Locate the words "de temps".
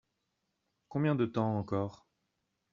1.13-1.59